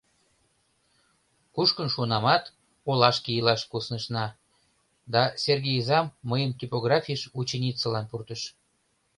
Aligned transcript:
Кушкын 1.55 1.87
шуынамат, 1.93 2.43
олашке 2.89 3.29
илаш 3.39 3.61
куснышна, 3.71 4.25
да 5.13 5.21
Серге 5.41 5.71
изам 5.79 6.05
мыйым 6.29 6.51
типографийыш 6.59 7.21
ученицылан 7.39 8.05
пуртыш. 8.09 8.41